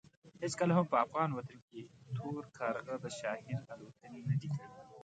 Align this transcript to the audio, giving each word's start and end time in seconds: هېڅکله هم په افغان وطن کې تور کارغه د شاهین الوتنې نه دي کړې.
هېڅکله 0.43 0.73
هم 0.77 0.85
په 0.91 0.97
افغان 1.05 1.29
وطن 1.33 1.59
کې 1.67 1.81
تور 2.15 2.43
کارغه 2.57 2.95
د 3.03 3.05
شاهین 3.19 3.61
الوتنې 3.73 4.19
نه 4.29 4.35
دي 4.41 4.49
کړې. 4.55 4.67